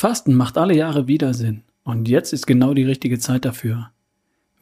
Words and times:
Fasten 0.00 0.32
macht 0.32 0.56
alle 0.56 0.74
Jahre 0.74 1.08
wieder 1.08 1.34
Sinn. 1.34 1.60
Und 1.84 2.08
jetzt 2.08 2.32
ist 2.32 2.46
genau 2.46 2.72
die 2.72 2.84
richtige 2.84 3.18
Zeit 3.18 3.44
dafür. 3.44 3.90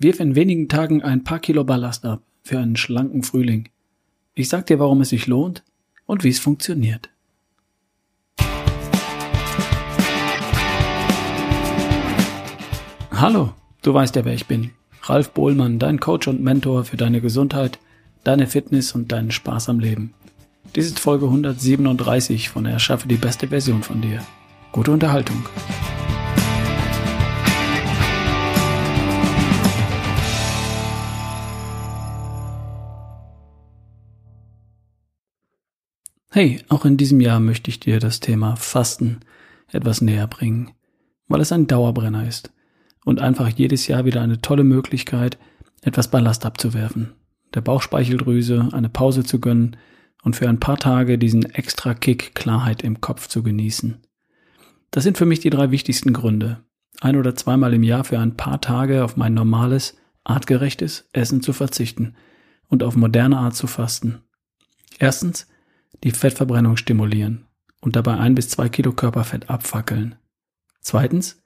Wirf 0.00 0.18
in 0.18 0.34
wenigen 0.34 0.68
Tagen 0.68 1.04
ein 1.04 1.22
paar 1.22 1.38
Kilo 1.38 1.62
Ballast 1.62 2.04
ab 2.04 2.22
für 2.42 2.58
einen 2.58 2.75
schlanken 2.75 3.22
Frühling. 3.22 3.69
Ich 4.35 4.48
sag 4.48 4.66
dir, 4.66 4.80
warum 4.80 5.01
es 5.01 5.11
sich 5.11 5.29
lohnt 5.29 5.62
und 6.06 6.24
wie 6.24 6.30
es 6.30 6.40
funktioniert. 6.40 7.09
Hallo, 13.13 13.53
du 13.83 13.95
weißt 13.95 14.17
ja, 14.17 14.25
wer 14.25 14.35
ich 14.35 14.47
bin. 14.47 14.73
Ralf 15.05 15.31
Bohlmann, 15.31 15.79
dein 15.79 16.01
Coach 16.01 16.27
und 16.27 16.43
Mentor 16.43 16.83
für 16.84 16.97
deine 16.97 17.20
Gesundheit, 17.20 17.79
deine 18.25 18.48
Fitness 18.48 18.91
und 18.91 19.12
deinen 19.12 19.30
Spaß 19.30 19.69
am 19.69 19.79
Leben. 19.79 20.15
Dies 20.75 20.87
ist 20.87 20.98
Folge 20.98 21.27
137 21.27 22.48
von 22.48 22.66
Erschaffe 22.66 23.07
die 23.07 23.15
beste 23.15 23.47
Version 23.47 23.84
von 23.84 24.01
dir. 24.02 24.20
Gute 24.79 24.92
Unterhaltung. 24.92 25.45
Hey, 36.30 36.62
auch 36.68 36.84
in 36.84 36.96
diesem 36.96 37.20
Jahr 37.20 37.41
möchte 37.41 37.70
ich 37.70 37.80
dir 37.80 37.98
das 37.98 38.20
Thema 38.20 38.54
Fasten 38.54 39.18
etwas 39.66 40.01
näher 40.01 40.28
bringen, 40.28 40.70
weil 41.26 41.40
es 41.40 41.51
ein 41.51 41.66
Dauerbrenner 41.66 42.29
ist 42.29 42.52
und 43.04 43.20
einfach 43.20 43.48
jedes 43.48 43.88
Jahr 43.88 44.04
wieder 44.04 44.20
eine 44.20 44.40
tolle 44.40 44.62
Möglichkeit, 44.62 45.38
etwas 45.82 46.09
Ballast 46.09 46.46
abzuwerfen, 46.46 47.15
der 47.52 47.62
Bauchspeicheldrüse 47.62 48.68
eine 48.70 48.88
Pause 48.88 49.24
zu 49.24 49.40
gönnen 49.40 49.76
und 50.23 50.37
für 50.37 50.48
ein 50.48 50.60
paar 50.60 50.76
Tage 50.76 51.18
diesen 51.18 51.46
extra 51.46 51.95
Kick 51.95 52.37
Klarheit 52.37 52.84
im 52.84 53.01
Kopf 53.01 53.26
zu 53.26 53.42
genießen. 53.42 54.04
Das 54.91 55.05
sind 55.05 55.19
für 55.19 55.27
mich 55.27 55.41
die 55.41 55.51
drei 55.51 55.70
wichtigsten 55.70 56.12
Gründe. 56.12 56.65
Ein 57.01 57.16
oder 57.16 57.34
zweimal 57.34 57.74
im 57.74 57.83
Jahr 57.83 58.05
für 58.05 58.19
ein 58.19 58.37
paar 58.37 58.60
Tage 58.60 59.04
auf 59.04 59.16
mein 59.16 59.35
normales, 59.35 59.96
artgerechtes 60.24 61.09
Essen 61.12 61.43
zu 61.43 61.52
verzichten 61.52 62.15
und 62.68 62.82
auf 62.82 62.96
moderne 62.96 63.38
Art 63.38 63.54
zu 63.54 63.66
fasten. 63.66 64.23
Erstens, 64.99 65.47
die 66.05 66.11
Fettverbrennung 66.11 66.77
stimulieren 66.77 67.47
und 67.81 67.97
dabei 67.97 68.17
ein 68.17 68.35
bis 68.35 68.49
zwei 68.49 68.69
Kilo 68.69 68.93
Körperfett 68.93 69.49
abfackeln. 69.49 70.17
Zweitens, 70.81 71.43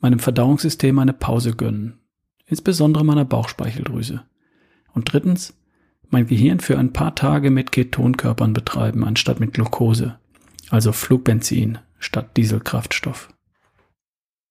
meinem 0.00 0.18
Verdauungssystem 0.18 0.98
eine 0.98 1.12
Pause 1.12 1.54
gönnen, 1.54 2.00
insbesondere 2.46 3.04
meiner 3.04 3.24
Bauchspeicheldrüse. 3.24 4.22
Und 4.92 5.12
drittens, 5.12 5.54
mein 6.08 6.26
Gehirn 6.26 6.60
für 6.60 6.78
ein 6.78 6.92
paar 6.92 7.14
Tage 7.14 7.50
mit 7.50 7.70
Ketonkörpern 7.70 8.52
betreiben, 8.52 9.04
anstatt 9.04 9.40
mit 9.40 9.54
Glucose, 9.54 10.18
also 10.70 10.92
Flugbenzin 10.92 11.78
statt 11.98 12.36
Dieselkraftstoff. 12.36 13.28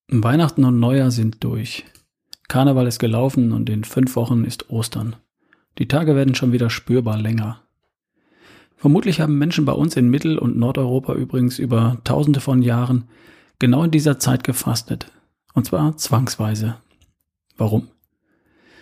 Weihnachten 0.09 0.63
und 0.63 0.79
Neujahr 0.79 1.11
sind 1.11 1.43
durch. 1.43 1.85
Karneval 2.47 2.87
ist 2.87 2.99
gelaufen 2.99 3.51
und 3.51 3.69
in 3.69 3.83
fünf 3.83 4.15
Wochen 4.15 4.45
ist 4.45 4.69
Ostern. 4.69 5.17
Die 5.77 5.87
Tage 5.87 6.15
werden 6.15 6.35
schon 6.35 6.53
wieder 6.53 6.69
spürbar 6.69 7.17
länger. 7.17 7.61
Vermutlich 8.77 9.19
haben 9.19 9.37
Menschen 9.37 9.65
bei 9.65 9.73
uns 9.73 9.95
in 9.95 10.09
Mittel- 10.09 10.37
und 10.37 10.57
Nordeuropa 10.57 11.13
übrigens 11.13 11.59
über 11.59 11.97
tausende 12.03 12.39
von 12.39 12.61
Jahren 12.61 13.05
genau 13.59 13.83
in 13.83 13.91
dieser 13.91 14.19
Zeit 14.19 14.43
gefastet, 14.43 15.11
und 15.53 15.65
zwar 15.65 15.97
zwangsweise. 15.97 16.77
Warum? 17.57 17.87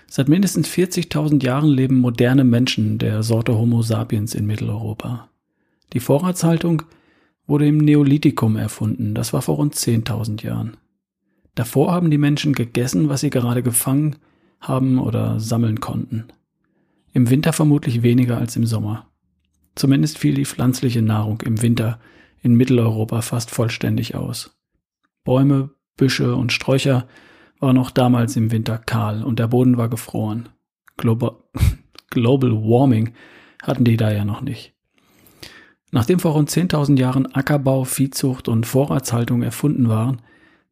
Seit 0.08 0.28
mindestens 0.28 0.68
40.000 0.70 1.44
Jahren 1.44 1.70
leben 1.70 2.00
moderne 2.00 2.44
Menschen 2.44 3.00
der 3.00 3.24
Sorte 3.24 3.58
Homo 3.58 3.82
sapiens 3.82 4.36
in 4.36 4.46
Mitteleuropa. 4.46 5.30
Die 5.94 6.00
Vorratshaltung 6.00 6.84
wurde 7.48 7.68
im 7.68 7.78
Neolithikum 7.78 8.56
erfunden, 8.58 9.14
das 9.14 9.34
war 9.34 9.42
vor 9.42 9.56
rund 9.56 9.76
10.000 9.76 10.44
Jahren. 10.44 10.78
Davor 11.54 11.94
haben 11.94 12.12
die 12.12 12.18
Menschen 12.18 12.54
gegessen, 12.54 13.08
was 13.10 13.22
sie 13.22 13.30
gerade 13.30 13.64
gefangen 13.64 14.18
haben 14.60 15.00
oder 15.00 15.40
sammeln 15.40 15.80
konnten. 15.80 16.26
Im 17.14 17.30
Winter 17.30 17.54
vermutlich 17.54 18.04
weniger 18.04 18.38
als 18.38 18.56
im 18.56 18.66
Sommer. 18.66 19.10
Zumindest 19.76 20.18
fiel 20.18 20.34
die 20.34 20.46
pflanzliche 20.46 21.02
Nahrung 21.02 21.42
im 21.42 21.62
Winter 21.62 22.00
in 22.42 22.56
Mitteleuropa 22.56 23.22
fast 23.22 23.52
vollständig 23.52 24.16
aus. 24.16 24.58
Bäume, 25.24 25.72
Büsche 25.98 26.36
und 26.36 26.52
Sträucher 26.52 27.08
waren 27.60 27.78
auch 27.78 27.90
damals 27.90 28.36
im 28.36 28.52
Winter 28.52 28.78
kahl 28.78 29.24
und 29.24 29.40
der 29.40 29.48
Boden 29.48 29.78
war 29.78 29.90
gefroren. 29.90 30.50
Global, 30.98 31.38
Global 32.10 32.52
Warming 32.52 33.14
hatten 33.64 33.84
die 33.84 33.98
da 33.98 34.12
ja 34.12 34.26
noch 34.26 34.42
nicht. 34.42 34.75
Nachdem 35.96 36.20
vor 36.20 36.34
rund 36.34 36.50
10.000 36.50 37.00
Jahren 37.00 37.34
Ackerbau, 37.34 37.86
Viehzucht 37.86 38.50
und 38.50 38.66
Vorratshaltung 38.66 39.44
erfunden 39.44 39.88
waren, 39.88 40.22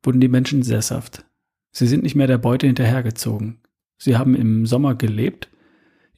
wurden 0.04 0.20
die 0.20 0.28
Menschen 0.28 0.64
sesshaft. 0.64 1.24
Sie 1.72 1.88
sind 1.88 2.04
nicht 2.04 2.16
mehr 2.16 2.28
der 2.28 2.38
Beute 2.38 2.68
hinterhergezogen. 2.68 3.62
Sie 3.98 4.18
haben 4.18 4.36
im 4.36 4.66
Sommer 4.66 4.96
gelebt, 4.96 5.48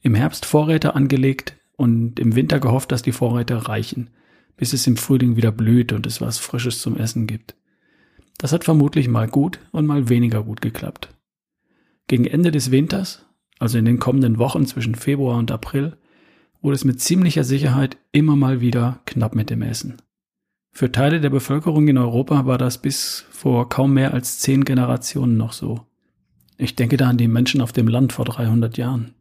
im 0.00 0.16
Herbst 0.16 0.44
Vorräte 0.44 0.96
angelegt 0.96 1.56
und 1.76 2.18
im 2.18 2.34
Winter 2.34 2.58
gehofft, 2.58 2.90
dass 2.90 3.02
die 3.02 3.12
Vorräte 3.12 3.68
reichen, 3.68 4.10
bis 4.56 4.72
es 4.72 4.88
im 4.88 4.96
Frühling 4.96 5.36
wieder 5.36 5.52
blüht 5.52 5.92
und 5.92 6.04
es 6.04 6.20
was 6.20 6.38
Frisches 6.38 6.80
zum 6.80 6.96
Essen 6.96 7.28
gibt. 7.28 7.54
Das 8.38 8.52
hat 8.52 8.64
vermutlich 8.64 9.06
mal 9.06 9.28
gut 9.28 9.60
und 9.70 9.86
mal 9.86 10.08
weniger 10.08 10.42
gut 10.42 10.60
geklappt. 10.60 11.14
Gegen 12.08 12.24
Ende 12.24 12.50
des 12.50 12.72
Winters, 12.72 13.24
also 13.60 13.78
in 13.78 13.84
den 13.84 14.00
kommenden 14.00 14.38
Wochen 14.40 14.66
zwischen 14.66 14.96
Februar 14.96 15.38
und 15.38 15.52
April, 15.52 15.96
wurde 16.66 16.74
es 16.74 16.84
mit 16.84 17.00
ziemlicher 17.00 17.44
Sicherheit 17.44 17.96
immer 18.10 18.34
mal 18.34 18.60
wieder 18.60 18.98
knapp 19.06 19.36
mit 19.36 19.50
dem 19.50 19.62
Essen. 19.62 20.02
Für 20.72 20.90
Teile 20.90 21.20
der 21.20 21.30
Bevölkerung 21.30 21.86
in 21.86 21.96
Europa 21.96 22.44
war 22.44 22.58
das 22.58 22.78
bis 22.82 23.24
vor 23.30 23.68
kaum 23.68 23.94
mehr 23.94 24.12
als 24.12 24.40
zehn 24.40 24.64
Generationen 24.64 25.36
noch 25.36 25.52
so. 25.52 25.86
Ich 26.58 26.74
denke 26.74 26.96
da 26.96 27.08
an 27.08 27.18
die 27.18 27.28
Menschen 27.28 27.60
auf 27.60 27.72
dem 27.72 27.86
Land 27.86 28.12
vor 28.12 28.24
300 28.24 28.76
Jahren. 28.78 29.14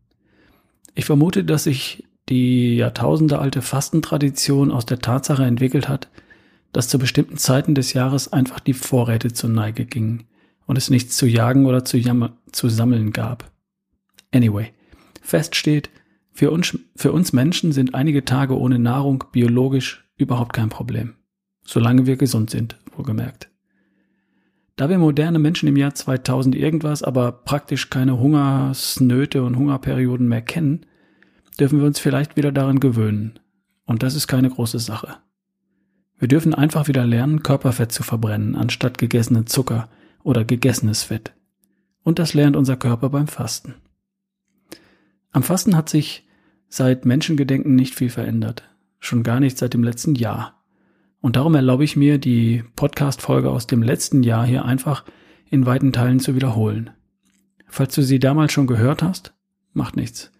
Ich 0.96 1.06
vermute, 1.06 1.44
dass 1.44 1.66
sich 1.66 2.08
die 2.30 2.78
jahrtausendealte 2.78 3.62
Fastentradition 3.62 4.72
aus 4.72 4.88
der 4.88 4.98
Tatsache 4.98 5.46
entwickelt 5.46 5.88
hat, 5.88 6.10
dass 6.74 6.88
zu 6.88 6.98
bestimmten 6.98 7.38
Zeiten 7.38 7.76
des 7.76 7.94
Jahres 7.94 8.34
einfach 8.34 8.60
die 8.60 8.74
Vorräte 8.74 9.34
zur 9.34 9.52
Neige 9.52 9.86
gingen 9.86 10.24
und 10.66 10.80
es 10.80 10.90
nichts 10.90 11.16
zu 11.16 11.28
jagen 11.28 11.68
oder 11.68 11.86
zu, 11.86 12.02
zu 12.52 12.70
sammeln 12.70 13.14
gab. 13.14 13.52
Anyway, 14.34 14.74
fest 15.22 15.56
steht, 15.56 15.92
für 16.36 16.52
uns, 16.52 16.78
für 16.98 17.14
uns 17.14 17.32
Menschen 17.32 17.72
sind 17.72 17.96
einige 17.96 18.26
Tage 18.26 18.60
ohne 18.60 18.78
Nahrung 18.78 19.24
biologisch 19.32 20.06
überhaupt 20.18 20.52
kein 20.52 20.68
Problem. 20.68 21.16
Solange 21.64 22.06
wir 22.06 22.18
gesund 22.18 22.50
sind, 22.50 22.78
wohlgemerkt. 22.94 23.50
Da 24.76 24.90
wir 24.90 24.98
moderne 24.98 25.40
Menschen 25.40 25.70
im 25.70 25.78
Jahr 25.78 25.96
2000 25.96 26.54
irgendwas, 26.54 27.04
aber 27.04 27.32
praktisch 27.32 27.90
keine 27.90 28.20
Hungersnöte 28.20 29.44
und 29.44 29.56
Hungerperioden 29.56 30.28
mehr 30.28 30.42
kennen, 30.42 30.86
dürfen 31.58 31.80
wir 31.80 31.88
uns 31.88 32.00
vielleicht 32.00 32.36
wieder 32.36 32.52
daran 32.52 32.82
gewöhnen. 32.82 33.40
Und 33.86 34.04
das 34.04 34.14
ist 34.14 34.28
keine 34.28 34.50
große 34.50 34.80
Sache. 34.80 35.16
Wir 36.20 36.28
dürfen 36.28 36.54
einfach 36.54 36.90
wieder 36.90 37.06
lernen, 37.06 37.44
Körperfett 37.44 37.94
zu 37.94 38.04
verbrennen, 38.04 38.58
anstatt 38.58 38.98
gegessenen 38.98 39.48
Zucker 39.48 39.88
oder 40.22 40.44
gegessenes 40.44 41.04
Fett. 41.04 41.32
Und 42.04 42.20
das 42.20 42.34
lernt 42.34 42.58
unser 42.58 42.76
Körper 42.76 43.10
beim 43.10 43.28
Fasten. 43.28 43.76
Am 45.32 45.44
Fasten 45.44 45.78
hat 45.78 45.88
sich 45.88 46.25
seit 46.68 47.06
Menschengedenken 47.06 47.76
nicht 47.76 47.96
viel 47.96 48.10
verändert. 48.10 48.64
Schon 49.00 49.24
gar 49.24 49.40
nicht 49.40 49.58
seit 49.58 49.74
dem 49.74 49.84
letzten 49.84 50.16
Jahr. 50.16 50.64
Und 51.22 51.36
darum 51.36 51.56
erlaube 51.56 51.84
ich 51.84 51.96
mir, 51.96 52.18
die 52.18 52.64
Podcast-Folge 52.76 53.50
aus 53.50 53.68
dem 53.68 53.82
letzten 53.82 54.24
Jahr 54.24 54.46
hier 54.46 54.66
einfach 54.66 55.06
in 55.50 55.66
weiten 55.66 55.94
Teilen 55.94 56.20
zu 56.20 56.36
wiederholen. 56.36 56.92
Falls 57.68 57.96
du 57.96 58.02
sie 58.02 58.20
damals 58.20 58.52
schon 58.52 58.68
gehört 58.68 59.02
hast, 59.02 59.34
macht 59.74 59.96
nichts. 59.96 60.32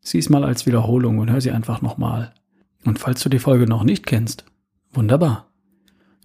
Sieh 0.00 0.18
es 0.18 0.28
mal 0.28 0.44
als 0.44 0.66
Wiederholung 0.66 1.18
und 1.18 1.30
hör 1.30 1.40
sie 1.40 1.50
einfach 1.50 1.82
nochmal. 1.82 2.34
Und 2.84 2.98
falls 2.98 3.22
du 3.22 3.28
die 3.28 3.40
Folge 3.40 3.66
noch 3.66 3.84
nicht 3.84 4.06
kennst, 4.06 4.44
Wunderbar. 4.92 5.50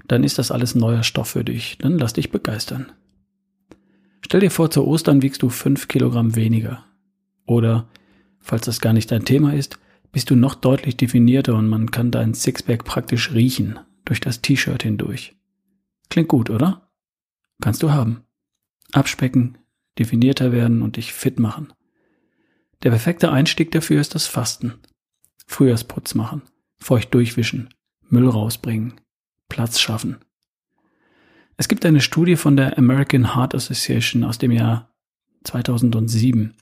Dann 0.08 0.24
ist 0.24 0.38
das 0.38 0.52
alles 0.52 0.75
neuer 0.75 1.03
Stoff 1.03 1.30
für 1.30 1.44
dich. 1.44 1.78
Dann 1.80 1.97
lass 1.97 2.14
dich 2.14 2.32
begeistern. 2.32 2.91
Stell 4.22 4.40
dir 4.40 4.52
vor, 4.52 4.72
zu 4.72 4.85
Ostern 4.85 5.22
wiegst 5.22 5.41
du 5.41 5.49
fünf 5.49 5.88
Kilogramm 5.88 6.35
weniger. 6.35 6.85
Oder, 7.46 7.88
falls 8.43 8.66
das 8.66 8.81
gar 8.81 8.93
nicht 8.93 9.09
dein 9.11 9.25
Thema 9.25 9.53
ist, 9.53 9.79
bist 10.11 10.29
du 10.29 10.35
noch 10.35 10.53
deutlich 10.53 10.95
definierter 10.95 11.55
und 11.55 11.67
man 11.67 11.90
kann 11.90 12.11
dein 12.11 12.35
Sixpack 12.35 12.84
praktisch 12.84 13.31
riechen, 13.31 13.79
durch 14.05 14.19
das 14.19 14.41
T-Shirt 14.41 14.84
hindurch. 14.84 15.35
Klingt 16.09 16.28
gut, 16.28 16.49
oder? 16.49 16.91
Kannst 17.61 17.81
du 17.81 17.91
haben. 17.91 18.23
Abspecken, 18.91 19.57
definierter 19.97 20.51
werden 20.51 20.81
und 20.81 20.97
dich 20.97 21.13
fit 21.13 21.40
machen. 21.40 21.73
Der 22.84 22.91
perfekte 22.91 23.31
Einstieg 23.31 23.72
dafür 23.72 24.01
ist 24.01 24.13
das 24.13 24.28
Fasten. 24.28 24.75
Frühjahrsputz 25.47 26.16
machen, 26.16 26.41
feucht 26.78 27.13
durchwischen, 27.13 27.69
Müll 28.09 28.28
rausbringen, 28.28 28.99
Platz 29.49 29.79
schaffen. 29.79 30.17
Es 31.57 31.67
gibt 31.67 31.85
eine 31.85 32.01
Studie 32.01 32.35
von 32.35 32.57
der 32.57 32.78
American 32.78 33.35
Heart 33.35 33.55
Association 33.55 34.23
aus 34.23 34.37
dem 34.37 34.51
Jahr 34.51 34.93
2007. 35.43 36.55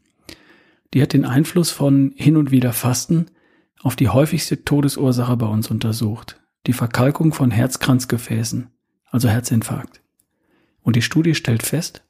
Die 0.93 1.01
hat 1.01 1.13
den 1.13 1.25
Einfluss 1.25 1.71
von 1.71 2.13
hin 2.15 2.37
und 2.37 2.51
wieder 2.51 2.73
Fasten 2.73 3.27
auf 3.81 3.95
die 3.95 4.09
häufigste 4.09 4.63
Todesursache 4.63 5.37
bei 5.37 5.47
uns 5.47 5.71
untersucht, 5.71 6.39
die 6.67 6.73
Verkalkung 6.73 7.33
von 7.33 7.51
Herzkranzgefäßen, 7.51 8.67
also 9.09 9.29
Herzinfarkt. 9.29 10.01
Und 10.81 10.95
die 10.95 11.01
Studie 11.01 11.35
stellt 11.35 11.63
fest, 11.63 12.03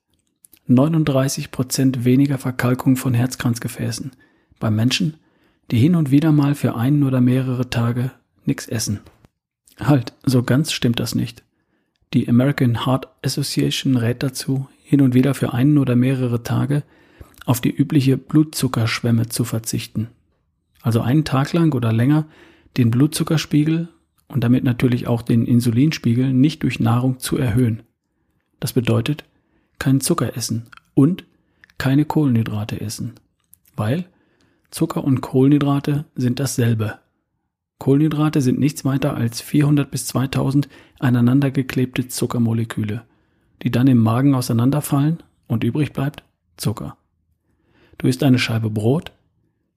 39% 0.68 2.04
weniger 2.04 2.38
Verkalkung 2.38 2.96
von 2.96 3.14
Herzkranzgefäßen 3.14 4.12
bei 4.60 4.72
Menschen, 4.72 5.18
die 5.70 5.78
hin 5.78 5.96
und 5.96 6.12
wieder 6.12 6.32
mal 6.32 6.56
für 6.56 6.76
einen 6.76 7.04
oder 7.04 7.22
mehrere 7.22 7.70
Tage 7.70 8.12
nichts 8.46 8.68
essen. 8.68 9.00
Halt, 9.80 10.14
so 10.24 10.44
ganz 10.44 10.72
stimmt 10.72 11.00
das 11.00 11.16
nicht. 11.16 11.44
Die 12.14 12.28
American 12.28 12.86
Heart 12.86 13.08
Association 13.24 13.96
rät 13.96 14.22
dazu, 14.22 14.68
hin 14.84 15.02
und 15.02 15.14
wieder 15.14 15.34
für 15.34 15.54
einen 15.54 15.78
oder 15.78 15.96
mehrere 15.96 16.44
Tage 16.44 16.84
auf 17.46 17.62
die 17.62 17.72
übliche 17.72 18.18
Blutzuckerschwemme 18.18 19.30
zu 19.30 19.44
verzichten. 19.44 20.10
Also 20.82 21.02
einen 21.02 21.26
Tag 21.26 21.54
lang 21.54 21.74
oder 21.74 21.92
länger 21.92 22.26
den 22.78 22.92
Blutzuckerspiegel 22.92 23.90
und 24.28 24.44
damit 24.44 24.64
natürlich 24.64 25.08
auch 25.08 25.22
den 25.22 25.46
Insulinspiegel 25.46 26.34
nicht 26.34 26.64
durch 26.64 26.80
Nahrung 26.80 27.20
zu 27.20 27.38
erhöhen. 27.38 27.84
Das 28.60 28.74
bedeutet, 28.74 29.26
keinen 29.80 30.02
Zucker 30.02 30.38
essen 30.38 30.68
und 30.94 31.26
keine 31.78 32.06
Kohlenhydrate 32.06 32.80
essen, 32.80 33.14
weil 33.76 34.06
Zucker 34.70 35.04
und 35.04 35.22
Kohlenhydrate 35.22 36.06
sind 36.16 36.40
dasselbe. 36.40 37.00
Kohlenhydrate 37.80 38.42
sind 38.42 38.60
nichts 38.60 38.86
weiter 38.86 39.16
als 39.16 39.42
400 39.42 39.90
bis 39.90 40.06
2000 40.06 40.70
aneinandergeklebte 41.00 42.08
Zuckermoleküle, 42.08 43.04
die 43.64 43.72
dann 43.72 43.88
im 43.88 43.98
Magen 43.98 44.36
auseinanderfallen 44.36 45.24
und 45.48 45.64
übrig 45.64 45.92
bleibt 45.92 46.24
Zucker. 46.58 46.96
Du 48.02 48.08
isst 48.08 48.24
eine 48.24 48.40
Scheibe 48.40 48.72
Brot, 48.72 49.12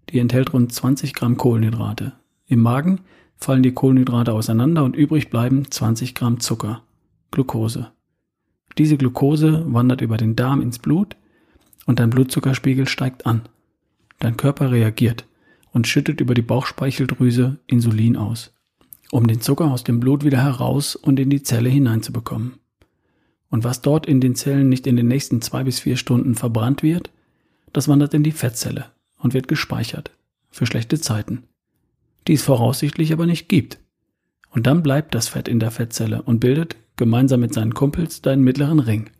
die 0.08 0.18
enthält 0.18 0.54
rund 0.54 0.72
20 0.72 1.12
Gramm 1.12 1.36
Kohlenhydrate. 1.36 2.14
Im 2.46 2.60
Magen 2.60 3.00
fallen 3.36 3.62
die 3.62 3.72
Kohlenhydrate 3.74 4.32
auseinander 4.32 4.82
und 4.82 4.96
übrig 4.96 5.28
bleiben 5.28 5.70
20 5.70 6.14
Gramm 6.14 6.40
Zucker, 6.40 6.82
Glucose. 7.30 7.92
Diese 8.78 8.96
Glucose 8.96 9.66
wandert 9.66 10.00
über 10.00 10.16
den 10.16 10.36
Darm 10.36 10.62
ins 10.62 10.78
Blut 10.78 11.16
und 11.84 11.98
dein 11.98 12.08
Blutzuckerspiegel 12.08 12.88
steigt 12.88 13.26
an. 13.26 13.42
Dein 14.20 14.38
Körper 14.38 14.70
reagiert 14.70 15.26
und 15.74 15.86
schüttet 15.86 16.22
über 16.22 16.32
die 16.32 16.40
Bauchspeicheldrüse 16.40 17.58
Insulin 17.66 18.16
aus, 18.16 18.54
um 19.10 19.26
den 19.26 19.42
Zucker 19.42 19.70
aus 19.70 19.84
dem 19.84 20.00
Blut 20.00 20.24
wieder 20.24 20.42
heraus 20.42 20.96
und 20.96 21.20
in 21.20 21.28
die 21.28 21.42
Zelle 21.42 21.68
hineinzubekommen. 21.68 22.54
Und 23.50 23.64
was 23.64 23.82
dort 23.82 24.06
in 24.06 24.22
den 24.22 24.34
Zellen 24.34 24.70
nicht 24.70 24.86
in 24.86 24.96
den 24.96 25.08
nächsten 25.08 25.42
zwei 25.42 25.62
bis 25.62 25.80
vier 25.80 25.98
Stunden 25.98 26.34
verbrannt 26.36 26.82
wird, 26.82 27.10
das 27.74 27.88
wandert 27.88 28.14
in 28.14 28.22
die 28.22 28.32
Fettzelle 28.32 28.86
und 29.18 29.34
wird 29.34 29.48
gespeichert 29.48 30.12
für 30.50 30.64
schlechte 30.64 30.98
Zeiten, 30.98 31.42
die 32.26 32.34
es 32.34 32.42
voraussichtlich 32.42 33.12
aber 33.12 33.26
nicht 33.26 33.48
gibt. 33.48 33.80
Und 34.50 34.66
dann 34.66 34.82
bleibt 34.82 35.14
das 35.14 35.28
Fett 35.28 35.48
in 35.48 35.58
der 35.58 35.72
Fettzelle 35.72 36.22
und 36.22 36.38
bildet 36.38 36.76
gemeinsam 36.96 37.40
mit 37.40 37.52
seinen 37.52 37.74
Kumpels 37.74 38.22
deinen 38.22 38.44
mittleren 38.44 38.78
Ring. 38.78 39.10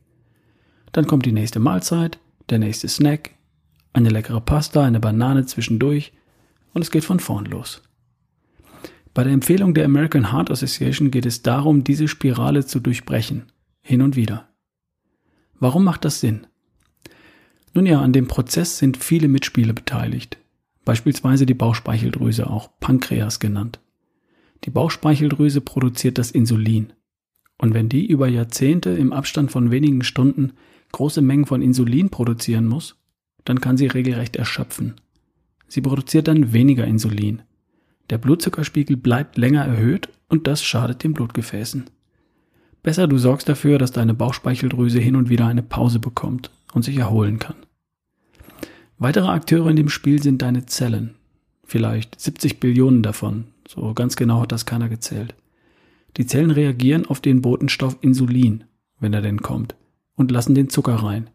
Dann 0.93 1.09
kommt 1.09 1.27
die 1.27 1.33
nächste 1.33 1.59
Mahlzeit, 1.59 2.21
der 2.49 2.61
nächste 2.61 2.87
Snack, 2.87 3.33
eine 3.93 4.11
leckere 4.11 4.41
Pasta, 4.41 4.85
eine 4.85 5.01
Banane 5.01 5.45
zwischendurch 5.45 6.13
und 6.73 6.83
es 6.83 6.93
geht 6.93 7.05
von 7.05 7.19
vorn 7.19 7.47
los. 7.47 7.83
Bei 9.13 9.25
der 9.25 9.33
Empfehlung 9.33 9.75
der 9.75 9.85
American 9.85 10.33
Heart 10.33 10.53
Association 10.53 11.11
geht 11.11 11.27
es 11.27 11.43
darum, 11.43 11.83
diese 11.83 12.07
Spirale 12.07 12.65
zu 12.65 12.79
durchbrechen, 12.79 13.51
hin 13.81 14.03
und 14.03 14.15
wieder. 14.15 14.49
Warum 15.59 15.83
macht 15.83 16.05
das 16.05 16.21
Sinn? 16.21 16.47
Nun 17.75 17.87
ja, 17.87 18.01
an 18.01 18.13
dem 18.13 18.29
Prozess 18.29 18.79
sind 18.79 18.97
viele 18.97 19.27
Mitspieler 19.27 19.73
beteiligt, 19.73 20.39
beispielsweise 20.85 21.45
die 21.45 21.55
Bauchspeicheldrüse, 21.55 22.49
auch 22.49 22.71
Pankreas 22.79 23.41
genannt. 23.41 23.81
Die 24.63 24.71
Bauchspeicheldrüse 24.71 25.61
produziert 25.61 26.17
das 26.19 26.31
Insulin, 26.31 26.93
und 27.59 27.75
wenn 27.75 27.89
die 27.89 28.07
über 28.07 28.29
Jahrzehnte 28.29 28.91
im 28.91 29.13
Abstand 29.13 29.51
von 29.51 29.73
wenigen 29.73 30.05
Stunden 30.05 30.53
große 30.93 31.21
Mengen 31.21 31.47
von 31.47 31.63
Insulin 31.63 32.11
produzieren 32.11 32.67
muss, 32.67 32.95
dann 33.45 33.61
kann 33.61 33.77
sie 33.77 33.89
regelrecht 33.89 34.37
erschöpfen. 34.37 34.95
Sie 35.67 35.81
produziert 35.81 36.29
dann 36.29 36.53
weniger 36.53 36.87
Insulin. 36.87 37.43
Der 38.11 38.19
Blutzuckerspiegel 38.19 38.97
bleibt 38.97 39.37
länger 39.37 39.65
erhöht 39.65 40.09
und 40.29 40.47
das 40.47 40.63
schadet 40.63 41.03
den 41.03 41.13
Blutgefäßen. 41.13 41.85
Besser 42.85 43.09
du 43.09 43.19
sorgst 43.19 43.49
dafür, 43.49 43.79
dass 43.79 43.91
deine 43.91 44.15
Bauchspeicheldrüse 44.15 45.01
hin 45.01 45.17
und 45.17 45.29
wieder 45.29 45.47
eine 45.47 45.63
Pause 45.63 45.99
bekommt 45.99 46.51
und 46.75 46.83
sich 46.83 46.99
erholen 46.99 47.39
kann. 47.39 47.57
Weitere 48.99 49.29
Akteure 49.29 49.71
in 49.71 49.77
dem 49.77 49.89
Spiel 49.89 50.23
sind 50.23 50.43
deine 50.43 50.67
Zellen. 50.67 51.15
Vielleicht 51.65 52.21
70 52.21 52.61
Billionen 52.61 53.03
davon. 53.03 53.47
So 53.67 53.95
ganz 53.95 54.17
genau 54.17 54.43
hat 54.43 54.53
das 54.53 54.67
keiner 54.67 54.89
gezählt. 54.89 55.35
Die 56.17 56.27
Zellen 56.27 56.51
reagieren 56.51 57.07
auf 57.07 57.21
den 57.21 57.41
Botenstoff 57.41 57.97
Insulin, 58.03 58.65
wenn 59.01 59.15
er 59.15 59.23
denn 59.23 59.41
kommt, 59.41 59.75
und 60.15 60.31
lassen 60.31 60.55
den 60.55 60.69
Zucker 60.69 60.97
rein, 60.97 61.31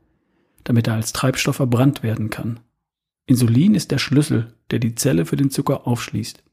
damit 0.63 0.87
er 0.87 0.93
als 0.93 1.11
Treibstoff 1.11 1.57
verbrannt 1.57 2.03
werden 2.03 2.29
kann. 2.29 2.59
Insulin 3.25 3.75
ist 3.75 3.91
der 3.91 3.97
Schlüssel, 3.97 4.53
der 4.71 4.79
die 4.79 4.95
Zelle 4.95 5.25
für 5.25 5.35
den 5.35 5.49
Zucker 5.49 5.85
aufschließt. 5.85 6.43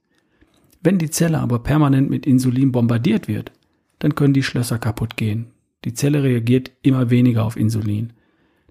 Wenn 0.82 0.98
die 0.98 1.10
Zelle 1.10 1.38
aber 1.38 1.60
permanent 1.60 2.10
mit 2.10 2.26
Insulin 2.26 2.72
bombardiert 2.72 3.28
wird, 3.28 3.52
dann 3.98 4.14
können 4.14 4.34
die 4.34 4.42
Schlösser 4.42 4.78
kaputt 4.78 5.16
gehen. 5.16 5.46
Die 5.84 5.94
Zelle 5.94 6.22
reagiert 6.22 6.72
immer 6.82 7.10
weniger 7.10 7.44
auf 7.44 7.56
Insulin. 7.56 8.12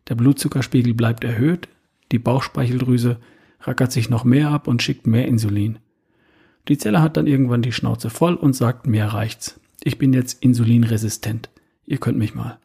Der 0.07 0.15
Blutzuckerspiegel 0.15 0.93
bleibt 0.93 1.23
erhöht, 1.23 1.67
die 2.11 2.19
Bauchspeicheldrüse 2.19 3.19
rackert 3.61 3.91
sich 3.91 4.09
noch 4.09 4.23
mehr 4.23 4.49
ab 4.49 4.67
und 4.67 4.83
schickt 4.83 5.07
mehr 5.07 5.27
Insulin. 5.27 5.79
Die 6.67 6.77
Zelle 6.77 7.01
hat 7.01 7.17
dann 7.17 7.27
irgendwann 7.27 7.61
die 7.61 7.71
Schnauze 7.71 8.09
voll 8.09 8.35
und 8.35 8.53
sagt, 8.53 8.87
mehr 8.87 9.07
reicht's. 9.07 9.59
Ich 9.83 9.97
bin 9.97 10.13
jetzt 10.13 10.41
insulinresistent. 10.43 11.49
Ihr 11.85 11.97
könnt 11.97 12.17
mich 12.17 12.33
mal. 12.33 12.59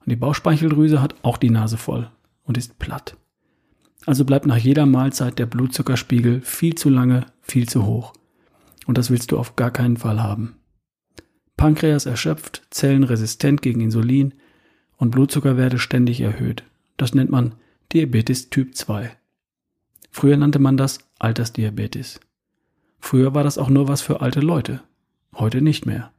Und 0.00 0.10
die 0.10 0.16
Bauchspeicheldrüse 0.16 1.00
hat 1.00 1.14
auch 1.22 1.36
die 1.36 1.50
Nase 1.50 1.76
voll 1.76 2.10
und 2.44 2.58
ist 2.58 2.78
platt. 2.78 3.16
Also 4.06 4.24
bleibt 4.24 4.46
nach 4.46 4.56
jeder 4.56 4.86
Mahlzeit 4.86 5.38
der 5.38 5.46
Blutzuckerspiegel 5.46 6.40
viel 6.40 6.74
zu 6.74 6.88
lange, 6.88 7.26
viel 7.42 7.68
zu 7.68 7.84
hoch. 7.84 8.12
Und 8.86 8.98
das 8.98 9.10
willst 9.10 9.30
du 9.30 9.38
auf 9.38 9.56
gar 9.56 9.70
keinen 9.70 9.98
Fall 9.98 10.22
haben. 10.22 10.56
Pankreas 11.56 12.06
erschöpft, 12.06 12.62
Zellen 12.70 13.04
resistent 13.04 13.60
gegen 13.60 13.82
Insulin 13.82 14.34
und 15.00 15.10
Blutzuckerwerte 15.10 15.78
ständig 15.78 16.20
erhöht. 16.20 16.62
Das 16.96 17.14
nennt 17.14 17.30
man 17.30 17.54
Diabetes 17.92 18.50
Typ 18.50 18.76
2. 18.76 19.10
Früher 20.10 20.36
nannte 20.36 20.58
man 20.58 20.76
das 20.76 20.98
Altersdiabetes. 21.18 22.20
Früher 23.00 23.34
war 23.34 23.42
das 23.42 23.58
auch 23.58 23.70
nur 23.70 23.88
was 23.88 24.02
für 24.02 24.20
alte 24.20 24.40
Leute. 24.40 24.82
Heute 25.34 25.62
nicht 25.62 25.86
mehr. 25.86 26.12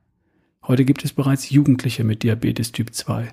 Heute 0.67 0.83
gibt 0.83 1.05
es 1.05 1.13
bereits 1.13 1.49
Jugendliche 1.51 2.03
mit 2.03 2.23
Diabetes 2.23 2.71
Typ 2.71 2.93
2. 2.93 3.29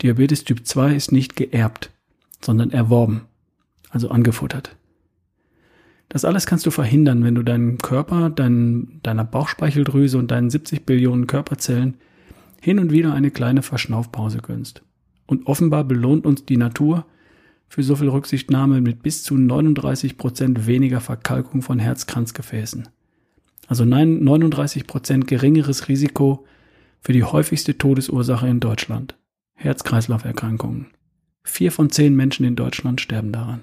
Diabetes 0.00 0.44
Typ 0.44 0.66
2 0.66 0.94
ist 0.94 1.12
nicht 1.12 1.36
geerbt, 1.36 1.90
sondern 2.40 2.70
erworben, 2.70 3.26
also 3.90 4.08
angefuttert. 4.08 4.74
Das 6.08 6.24
alles 6.24 6.46
kannst 6.46 6.64
du 6.64 6.70
verhindern, 6.70 7.24
wenn 7.24 7.34
du 7.34 7.42
deinem 7.42 7.78
Körper, 7.78 8.30
dein, 8.30 9.00
deiner 9.02 9.24
Bauchspeicheldrüse 9.24 10.16
und 10.16 10.30
deinen 10.30 10.48
70 10.48 10.86
Billionen 10.86 11.26
Körperzellen 11.26 11.98
hin 12.66 12.80
und 12.80 12.90
wieder 12.90 13.14
eine 13.14 13.30
kleine 13.30 13.62
Verschnaufpause 13.62 14.38
gönnst. 14.38 14.82
Und 15.26 15.46
offenbar 15.46 15.84
belohnt 15.84 16.26
uns 16.26 16.46
die 16.46 16.56
Natur 16.56 17.06
für 17.68 17.84
so 17.84 17.94
viel 17.94 18.08
Rücksichtnahme 18.08 18.80
mit 18.80 19.04
bis 19.04 19.22
zu 19.22 19.36
39 19.36 20.18
Prozent 20.18 20.66
weniger 20.66 21.00
Verkalkung 21.00 21.62
von 21.62 21.78
Herzkranzgefäßen. 21.78 22.88
Also 23.68 23.84
39 23.84 24.88
Prozent 24.88 25.28
geringeres 25.28 25.86
Risiko 25.86 26.44
für 27.00 27.12
die 27.12 27.22
häufigste 27.22 27.78
Todesursache 27.78 28.48
in 28.48 28.58
Deutschland. 28.58 29.16
Herz-Kreislauf-Erkrankungen. 29.54 30.88
Vier 31.44 31.70
von 31.70 31.88
zehn 31.90 32.16
Menschen 32.16 32.44
in 32.44 32.56
Deutschland 32.56 33.00
sterben 33.00 33.30
daran. 33.30 33.60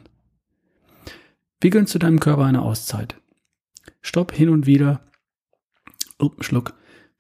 Wie 1.60 1.72
gönnst 1.72 1.94
du 1.94 2.00
deinem 2.00 2.22
Körper 2.22 2.46
eine 2.46 2.62
Auszeit? 2.62 3.18
Stopp 4.02 4.32
hin 4.32 4.48
und 4.48 4.66
wieder, 4.66 5.02
oh, 6.20 6.32
Schluck, 6.40 6.74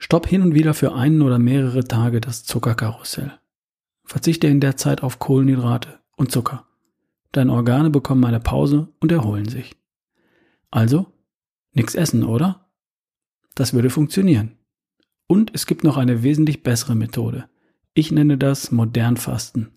stopp 0.04 0.28
hin 0.28 0.42
und 0.42 0.54
wieder 0.54 0.74
für 0.74 0.94
einen 0.94 1.22
oder 1.22 1.40
mehrere 1.40 1.86
Tage 1.86 2.20
das 2.20 2.44
Zuckerkarussell. 2.44 3.40
Verzichte 4.04 4.48
in 4.48 4.60
der 4.60 4.76
Zeit 4.76 5.02
auf 5.02 5.20
Kohlenhydrate 5.20 6.00
und 6.18 6.30
Zucker. 6.30 6.68
Deine 7.32 7.54
Organe 7.54 7.90
bekommen 7.90 8.26
eine 8.26 8.42
Pause 8.42 8.90
und 9.00 9.14
erholen 9.14 9.48
sich. 9.48 9.78
Also, 10.72 11.06
nix 11.72 11.96
essen, 11.96 12.26
oder? 12.26 12.70
Das 13.56 13.74
würde 13.74 13.90
funktionieren. 13.90 14.58
Und 15.28 15.52
es 15.54 15.66
gibt 15.66 15.86
noch 15.86 15.96
eine 15.96 16.22
wesentlich 16.22 16.64
bessere 16.64 16.96
Methode. 16.96 17.46
Ich 17.94 18.12
nenne 18.12 18.38
das 18.38 18.72
modern 18.72 19.16
Fasten. 19.16 19.72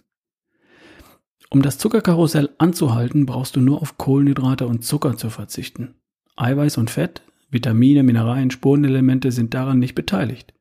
Um 1.50 1.62
das 1.62 1.78
Zuckerkarussell 1.78 2.50
anzuhalten, 2.58 3.26
brauchst 3.26 3.54
du 3.54 3.60
nur 3.60 3.80
auf 3.80 3.96
Kohlenhydrate 3.96 4.66
und 4.66 4.84
Zucker 4.84 5.16
zu 5.16 5.30
verzichten. 5.30 5.94
Eiweiß 6.34 6.78
und 6.78 6.90
Fett, 6.90 7.22
Vitamine, 7.48 8.02
Mineralien, 8.02 8.50
Spurenelemente 8.50 9.30
sind 9.32 9.54
daran 9.54 9.78
nicht 9.78 9.94
beteiligt. 9.94 10.52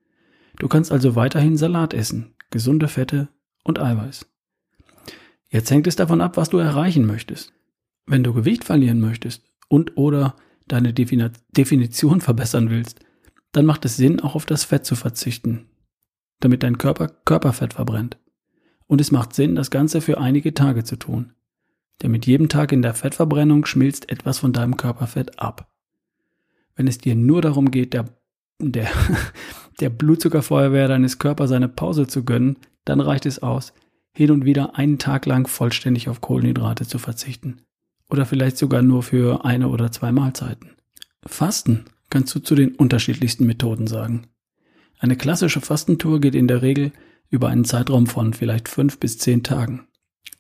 Du 0.58 0.68
kannst 0.68 0.92
also 0.92 1.16
weiterhin 1.16 1.58
Salat 1.58 1.94
essen, 1.94 2.36
gesunde 2.52 2.88
Fette 2.88 3.30
und 3.64 3.80
Eiweiß. 3.80 4.26
Jetzt 5.50 5.72
hängt 5.72 5.88
es 5.88 5.96
davon 5.96 6.22
ab, 6.22 6.38
was 6.38 6.50
du 6.50 6.58
erreichen 6.58 7.06
möchtest. 7.06 7.54
Wenn 8.06 8.24
du 8.24 8.34
Gewicht 8.34 8.64
verlieren 8.64 9.00
möchtest 9.00 9.44
und 9.68 9.98
oder 9.98 10.36
deine 10.68 10.94
Definition 10.94 12.22
verbessern 12.22 12.70
willst, 12.70 13.00
dann 13.52 13.66
macht 13.66 13.86
es 13.86 13.98
Sinn, 13.98 14.20
auch 14.20 14.36
auf 14.36 14.46
das 14.46 14.64
Fett 14.64 14.86
zu 14.86 14.96
verzichten. 14.96 15.70
damit 16.40 16.64
dein 16.64 16.78
Körper 16.78 17.08
Körperfett 17.08 17.74
verbrennt. 17.74 18.18
Und 18.88 19.02
es 19.02 19.12
macht 19.12 19.34
Sinn, 19.34 19.56
das 19.56 19.72
Ganze 19.72 20.02
für 20.02 20.20
einige 20.20 20.54
Tage 20.54 20.84
zu 20.84 20.96
tun. 20.96 21.34
Denn 22.02 22.12
mit 22.12 22.26
jedem 22.26 22.50
Tag 22.50 22.72
in 22.72 22.82
der 22.82 22.94
Fettverbrennung 22.94 23.66
schmilzt 23.66 24.12
etwas 24.12 24.40
von 24.40 24.54
deinem 24.54 24.78
Körperfett 24.78 25.40
ab. 25.40 25.74
Wenn 26.76 26.88
es 26.88 26.98
dir 26.98 27.16
nur 27.16 27.42
darum 27.42 27.72
geht, 27.72 27.94
der, 27.94 28.06
der, 28.62 28.90
der 29.80 29.90
Blutzuckerfeuerwehr 29.90 30.88
deines 30.88 31.20
Körpers 31.20 31.52
eine 31.52 31.70
Pause 31.70 32.08
zu 32.08 32.24
gönnen, 32.24 32.58
dann 32.84 33.00
reicht 33.00 33.26
es 33.26 33.40
aus, 33.42 33.74
hin 34.16 34.32
und 34.32 34.46
wieder 34.46 34.78
einen 34.78 34.98
Tag 34.98 35.26
lang 35.26 35.48
vollständig 35.48 36.08
auf 36.10 36.22
Kohlenhydrate 36.22 36.88
zu 36.88 37.00
verzichten. 37.00 37.62
Oder 38.10 38.26
vielleicht 38.26 38.58
sogar 38.58 38.82
nur 38.82 39.04
für 39.04 39.46
eine 39.46 39.70
oder 39.70 39.92
zwei 39.92 40.12
Mahlzeiten. 40.12 40.72
Fasten 41.26 41.86
kannst 42.10 42.34
du 42.36 42.40
zu 42.40 42.56
den 42.56 42.76
unterschiedlichsten 42.76 43.46
Methoden 43.46 43.88
sagen. 43.88 44.28
Eine 45.00 45.18
klassische 45.18 45.60
Fastentour 45.60 46.22
geht 46.22 46.36
in 46.36 46.48
der 46.48 46.62
Regel 46.62 46.92
über 47.30 47.50
einen 47.50 47.66
Zeitraum 47.66 48.08
von 48.08 48.34
vielleicht 48.34 48.70
fünf 48.70 49.00
bis 49.00 49.18
zehn 49.18 49.44
Tagen. 49.44 49.88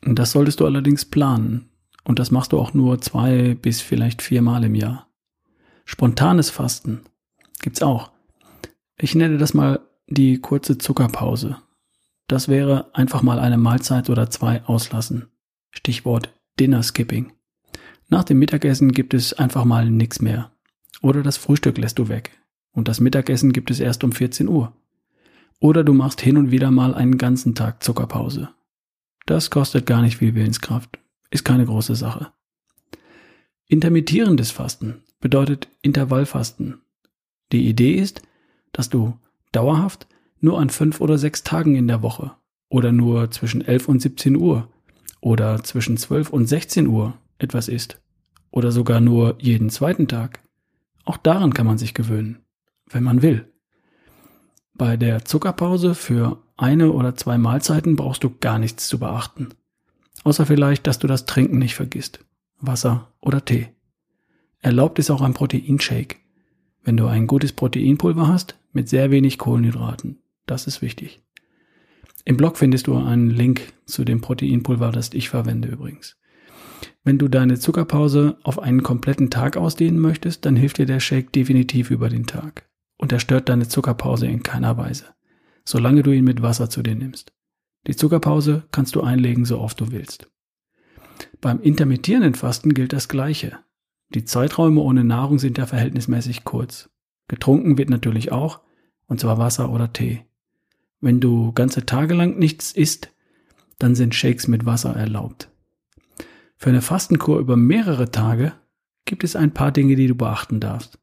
Das 0.01 0.31
solltest 0.31 0.59
du 0.59 0.65
allerdings 0.65 1.05
planen. 1.05 1.69
Und 2.03 2.19
das 2.19 2.29
machst 2.29 2.53
du 2.53 2.59
auch 2.59 2.73
nur 2.73 3.01
zwei 3.01 3.55
bis 3.55 3.81
vielleicht 3.81 4.21
viermal 4.21 4.63
im 4.63 4.75
Jahr. 4.75 5.09
Spontanes 5.85 6.49
Fasten 6.49 7.01
gibt's 7.61 7.81
auch. 7.81 8.11
Ich 8.97 9.13
nenne 9.13 9.37
das 9.37 9.53
mal 9.53 9.79
die 10.07 10.39
kurze 10.39 10.77
Zuckerpause. 10.77 11.57
Das 12.27 12.47
wäre 12.47 12.93
einfach 12.93 13.21
mal 13.21 13.39
eine 13.39 13.57
Mahlzeit 13.57 14.09
oder 14.09 14.29
zwei 14.31 14.63
auslassen. 14.65 15.27
Stichwort 15.69 16.33
Dinner 16.59 16.81
Skipping. 16.81 17.33
Nach 18.09 18.23
dem 18.23 18.39
Mittagessen 18.39 18.91
gibt 18.91 19.13
es 19.13 19.33
einfach 19.33 19.63
mal 19.63 19.89
nichts 19.89 20.21
mehr. 20.21 20.51
Oder 21.01 21.21
das 21.21 21.37
Frühstück 21.37 21.77
lässt 21.77 21.99
du 21.99 22.07
weg. 22.07 22.31
Und 22.71 22.87
das 22.87 22.99
Mittagessen 22.99 23.53
gibt 23.53 23.69
es 23.69 23.79
erst 23.79 24.03
um 24.03 24.11
14 24.11 24.47
Uhr. 24.47 24.73
Oder 25.59 25.83
du 25.83 25.93
machst 25.93 26.19
hin 26.19 26.37
und 26.37 26.51
wieder 26.51 26.71
mal 26.71 26.95
einen 26.95 27.17
ganzen 27.17 27.53
Tag 27.53 27.83
Zuckerpause. 27.83 28.49
Das 29.25 29.49
kostet 29.49 29.85
gar 29.85 30.01
nicht 30.01 30.17
viel 30.17 30.35
Willenskraft. 30.35 30.99
Ist 31.29 31.45
keine 31.45 31.65
große 31.65 31.95
Sache. 31.95 32.31
Intermittierendes 33.67 34.51
Fasten 34.51 35.03
bedeutet 35.19 35.67
Intervallfasten. 35.81 36.81
Die 37.51 37.67
Idee 37.67 37.93
ist, 37.93 38.21
dass 38.71 38.89
du 38.89 39.17
dauerhaft 39.51 40.07
nur 40.39 40.59
an 40.59 40.69
fünf 40.69 41.01
oder 41.01 41.17
sechs 41.17 41.43
Tagen 41.43 41.75
in 41.75 41.87
der 41.87 42.01
Woche 42.01 42.31
oder 42.69 42.91
nur 42.91 43.31
zwischen 43.31 43.61
11 43.61 43.87
und 43.87 44.01
17 44.01 44.35
Uhr 44.35 44.69
oder 45.21 45.63
zwischen 45.63 45.97
12 45.97 46.29
und 46.29 46.45
16 46.47 46.87
Uhr 46.87 47.17
etwas 47.37 47.67
isst 47.67 48.01
oder 48.51 48.71
sogar 48.71 49.01
nur 49.01 49.35
jeden 49.39 49.69
zweiten 49.69 50.07
Tag. 50.07 50.39
Auch 51.03 51.17
daran 51.17 51.53
kann 51.53 51.67
man 51.67 51.77
sich 51.77 51.93
gewöhnen, 51.93 52.39
wenn 52.89 53.03
man 53.03 53.21
will. 53.21 53.51
Bei 54.73 54.97
der 54.97 55.23
Zuckerpause 55.23 55.95
für 55.95 56.41
eine 56.57 56.91
oder 56.91 57.15
zwei 57.15 57.37
Mahlzeiten 57.37 57.95
brauchst 57.95 58.23
du 58.23 58.29
gar 58.29 58.59
nichts 58.59 58.87
zu 58.87 58.99
beachten. 58.99 59.49
Außer 60.23 60.45
vielleicht, 60.45 60.87
dass 60.87 60.99
du 60.99 61.07
das 61.07 61.25
Trinken 61.25 61.59
nicht 61.59 61.75
vergisst. 61.75 62.19
Wasser 62.59 63.11
oder 63.21 63.43
Tee. 63.43 63.74
Erlaubt 64.61 64.99
ist 64.99 65.11
auch 65.11 65.21
ein 65.21 65.33
Proteinshake. 65.33 66.17
Wenn 66.83 66.97
du 66.97 67.07
ein 67.07 67.27
gutes 67.27 67.53
Proteinpulver 67.53 68.27
hast, 68.27 68.57
mit 68.73 68.89
sehr 68.89 69.11
wenig 69.11 69.37
Kohlenhydraten. 69.37 70.19
Das 70.45 70.67
ist 70.67 70.81
wichtig. 70.81 71.21
Im 72.25 72.37
Blog 72.37 72.57
findest 72.57 72.87
du 72.87 72.97
einen 72.97 73.29
Link 73.29 73.73
zu 73.85 74.03
dem 74.03 74.21
Proteinpulver, 74.21 74.91
das 74.91 75.13
ich 75.13 75.29
verwende 75.29 75.67
übrigens. 75.67 76.17
Wenn 77.03 77.17
du 77.19 77.27
deine 77.27 77.59
Zuckerpause 77.59 78.37
auf 78.43 78.59
einen 78.59 78.81
kompletten 78.81 79.29
Tag 79.29 79.57
ausdehnen 79.57 79.99
möchtest, 79.99 80.45
dann 80.45 80.55
hilft 80.55 80.79
dir 80.79 80.87
der 80.87 80.99
Shake 80.99 81.31
definitiv 81.31 81.91
über 81.91 82.09
den 82.09 82.25
Tag 82.25 82.67
und 82.97 83.11
er 83.11 83.19
stört 83.19 83.49
deine 83.49 83.67
Zuckerpause 83.67 84.27
in 84.27 84.43
keiner 84.43 84.77
Weise, 84.77 85.05
solange 85.63 86.03
du 86.03 86.11
ihn 86.11 86.23
mit 86.23 86.41
Wasser 86.41 86.69
zu 86.69 86.81
dir 86.81 86.95
nimmst. 86.95 87.31
Die 87.87 87.95
Zuckerpause 87.95 88.63
kannst 88.71 88.95
du 88.95 89.01
einlegen, 89.01 89.45
so 89.45 89.59
oft 89.59 89.79
du 89.79 89.91
willst. 89.91 90.27
Beim 91.41 91.61
intermittierenden 91.61 92.33
Fasten 92.33 92.73
gilt 92.73 92.93
das 92.93 93.07
Gleiche. 93.07 93.59
Die 94.15 94.25
Zeiträume 94.25 94.81
ohne 94.81 95.03
Nahrung 95.03 95.37
sind 95.37 95.59
ja 95.59 95.67
verhältnismäßig 95.67 96.43
kurz. 96.43 96.89
Getrunken 97.27 97.77
wird 97.77 97.89
natürlich 97.89 98.31
auch, 98.31 98.61
und 99.05 99.19
zwar 99.19 99.37
Wasser 99.37 99.71
oder 99.71 99.93
Tee. 99.93 100.25
Wenn 101.01 101.19
du 101.19 101.51
ganze 101.51 101.85
Tage 101.85 102.15
lang 102.15 102.39
nichts 102.39 102.71
isst, 102.71 103.11
dann 103.77 103.93
sind 103.93 104.15
Shakes 104.15 104.47
mit 104.47 104.65
Wasser 104.65 104.95
erlaubt. 104.95 105.49
Für 106.57 106.69
eine 106.69 106.81
Fastenkur 106.81 107.37
über 107.37 107.57
mehrere 107.57 108.09
Tage 108.09 108.53
gibt 109.05 109.23
es 109.23 109.35
ein 109.35 109.53
paar 109.53 109.71
Dinge, 109.71 109.95
die 109.95 110.07
du 110.07 110.15
beachten 110.15 110.59
darfst 110.59 110.97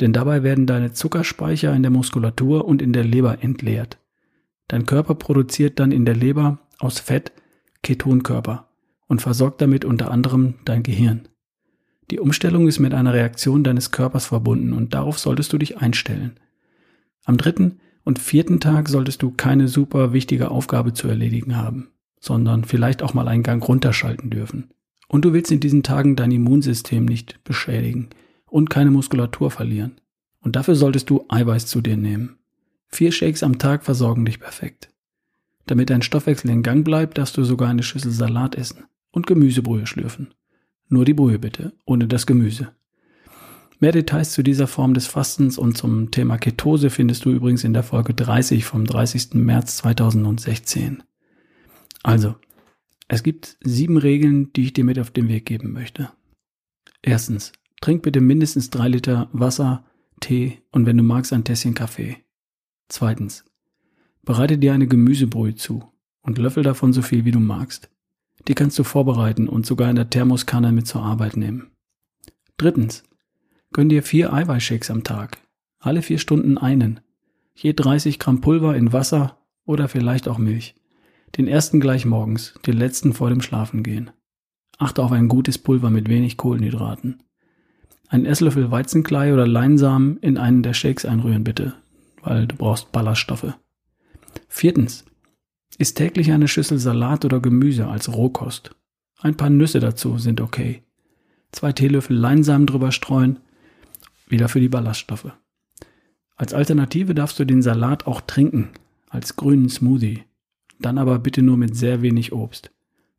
denn 0.00 0.12
dabei 0.12 0.42
werden 0.42 0.66
deine 0.66 0.92
Zuckerspeicher 0.92 1.74
in 1.74 1.82
der 1.82 1.90
Muskulatur 1.90 2.64
und 2.64 2.80
in 2.82 2.92
der 2.92 3.04
Leber 3.04 3.42
entleert. 3.42 3.98
Dein 4.68 4.86
Körper 4.86 5.14
produziert 5.14 5.78
dann 5.78 5.92
in 5.92 6.04
der 6.04 6.16
Leber 6.16 6.58
aus 6.78 6.98
Fett 6.98 7.32
Ketonkörper 7.82 8.68
und 9.08 9.20
versorgt 9.20 9.60
damit 9.60 9.84
unter 9.84 10.10
anderem 10.10 10.54
dein 10.64 10.82
Gehirn. 10.82 11.28
Die 12.10 12.18
Umstellung 12.18 12.66
ist 12.66 12.80
mit 12.80 12.92
einer 12.92 13.14
Reaktion 13.14 13.62
deines 13.62 13.92
Körpers 13.92 14.26
verbunden 14.26 14.72
und 14.72 14.94
darauf 14.94 15.18
solltest 15.18 15.52
du 15.52 15.58
dich 15.58 15.78
einstellen. 15.78 16.32
Am 17.24 17.36
dritten 17.36 17.78
und 18.04 18.18
vierten 18.18 18.60
Tag 18.60 18.88
solltest 18.88 19.22
du 19.22 19.30
keine 19.30 19.68
super 19.68 20.12
wichtige 20.12 20.50
Aufgabe 20.50 20.92
zu 20.92 21.06
erledigen 21.06 21.56
haben, 21.56 21.88
sondern 22.18 22.64
vielleicht 22.64 23.02
auch 23.02 23.14
mal 23.14 23.28
einen 23.28 23.42
Gang 23.42 23.66
runterschalten 23.66 24.30
dürfen. 24.30 24.70
Und 25.06 25.24
du 25.24 25.32
willst 25.32 25.52
in 25.52 25.60
diesen 25.60 25.82
Tagen 25.82 26.16
dein 26.16 26.32
Immunsystem 26.32 27.04
nicht 27.04 27.42
beschädigen, 27.44 28.10
und 28.46 28.68
keine 28.68 28.90
Muskulatur 28.90 29.50
verlieren. 29.50 30.00
Und 30.40 30.56
dafür 30.56 30.74
solltest 30.74 31.08
du 31.08 31.24
Eiweiß 31.28 31.66
zu 31.66 31.80
dir 31.80 31.96
nehmen. 31.96 32.38
Vier 32.88 33.12
Shakes 33.12 33.44
am 33.44 33.58
Tag 33.58 33.84
versorgen 33.84 34.24
dich 34.24 34.40
perfekt. 34.40 34.90
Damit 35.66 35.90
dein 35.90 36.02
Stoffwechsel 36.02 36.50
in 36.50 36.64
Gang 36.64 36.84
bleibt, 36.84 37.18
darfst 37.18 37.36
du 37.36 37.44
sogar 37.44 37.68
eine 37.68 37.84
Schüssel 37.84 38.10
Salat 38.10 38.56
essen 38.56 38.84
und 39.12 39.28
Gemüsebrühe 39.28 39.86
schlürfen. 39.86 40.34
Nur 40.90 41.04
die 41.04 41.14
Brühe 41.14 41.38
bitte, 41.38 41.72
ohne 41.86 42.08
das 42.08 42.26
Gemüse. 42.26 42.72
Mehr 43.78 43.92
Details 43.92 44.32
zu 44.32 44.42
dieser 44.42 44.66
Form 44.66 44.92
des 44.92 45.06
Fastens 45.06 45.56
und 45.56 45.78
zum 45.78 46.10
Thema 46.10 46.36
Ketose 46.36 46.90
findest 46.90 47.24
du 47.24 47.30
übrigens 47.30 47.64
in 47.64 47.72
der 47.72 47.84
Folge 47.84 48.12
30 48.12 48.64
vom 48.64 48.84
30. 48.84 49.34
März 49.34 49.78
2016. 49.78 51.02
Also, 52.02 52.34
es 53.08 53.22
gibt 53.22 53.56
sieben 53.62 53.96
Regeln, 53.96 54.52
die 54.52 54.64
ich 54.64 54.72
dir 54.72 54.84
mit 54.84 54.98
auf 54.98 55.10
den 55.10 55.28
Weg 55.28 55.46
geben 55.46 55.72
möchte. 55.72 56.10
Erstens, 57.02 57.52
Trink 57.80 58.02
bitte 58.02 58.20
mindestens 58.20 58.68
drei 58.68 58.88
Liter 58.88 59.30
Wasser, 59.32 59.84
Tee 60.20 60.58
und 60.72 60.84
wenn 60.86 60.96
du 60.96 61.02
magst 61.04 61.32
ein 61.32 61.44
Tässchen 61.44 61.74
Kaffee. 61.74 62.18
Zweitens. 62.88 63.44
Bereite 64.22 64.58
dir 64.58 64.74
eine 64.74 64.86
Gemüsebrühe 64.86 65.54
zu 65.54 65.84
und 66.20 66.36
löffel 66.36 66.62
davon 66.62 66.92
so 66.92 67.00
viel 67.00 67.24
wie 67.24 67.30
du 67.30 67.40
magst. 67.40 67.90
Die 68.48 68.54
kannst 68.54 68.78
du 68.78 68.84
vorbereiten 68.84 69.48
und 69.48 69.66
sogar 69.66 69.90
in 69.90 69.96
der 69.96 70.10
Thermoskanne 70.10 70.72
mit 70.72 70.86
zur 70.86 71.02
Arbeit 71.02 71.36
nehmen. 71.36 71.70
Drittens. 72.56 73.04
Gönn 73.72 73.88
dir 73.88 74.02
vier 74.02 74.32
Eiweißshakes 74.32 74.90
am 74.90 75.04
Tag. 75.04 75.38
Alle 75.78 76.02
vier 76.02 76.18
Stunden 76.18 76.58
einen. 76.58 77.00
Je 77.54 77.72
30 77.72 78.18
Gramm 78.18 78.40
Pulver 78.40 78.76
in 78.76 78.92
Wasser 78.92 79.38
oder 79.64 79.88
vielleicht 79.88 80.28
auch 80.28 80.38
Milch. 80.38 80.74
Den 81.36 81.46
ersten 81.46 81.80
gleich 81.80 82.04
morgens, 82.04 82.54
den 82.66 82.76
letzten 82.76 83.12
vor 83.12 83.30
dem 83.30 83.40
Schlafengehen. 83.40 84.10
Achte 84.78 85.02
auf 85.02 85.12
ein 85.12 85.28
gutes 85.28 85.58
Pulver 85.58 85.90
mit 85.90 86.08
wenig 86.08 86.36
Kohlenhydraten. 86.36 87.22
Einen 88.08 88.26
Esslöffel 88.26 88.70
Weizenklei 88.70 89.32
oder 89.32 89.46
Leinsamen 89.46 90.16
in 90.18 90.36
einen 90.36 90.62
der 90.62 90.74
Shakes 90.74 91.04
einrühren 91.04 91.44
bitte, 91.44 91.74
weil 92.22 92.46
du 92.46 92.56
brauchst 92.56 92.90
Ballaststoffe. 92.90 93.54
Viertens. 94.48 95.04
Isst 95.78 95.96
täglich 95.96 96.32
eine 96.32 96.48
Schüssel 96.48 96.78
Salat 96.78 97.24
oder 97.24 97.40
Gemüse 97.40 97.86
als 97.86 98.12
Rohkost. 98.12 98.74
Ein 99.20 99.36
paar 99.36 99.50
Nüsse 99.50 99.80
dazu 99.80 100.18
sind 100.18 100.40
okay. 100.40 100.82
Zwei 101.52 101.72
Teelöffel 101.72 102.16
Leinsamen 102.16 102.66
drüber 102.66 102.92
streuen, 102.92 103.38
wieder 104.28 104.48
für 104.48 104.60
die 104.60 104.68
Ballaststoffe. 104.68 105.32
Als 106.36 106.54
Alternative 106.54 107.14
darfst 107.14 107.38
du 107.38 107.44
den 107.44 107.60
Salat 107.60 108.06
auch 108.06 108.20
trinken, 108.22 108.70
als 109.08 109.36
grünen 109.36 109.68
Smoothie. 109.68 110.24
Dann 110.78 110.96
aber 110.96 111.18
bitte 111.18 111.42
nur 111.42 111.56
mit 111.56 111.76
sehr 111.76 112.00
wenig 112.00 112.32
Obst. 112.32 112.70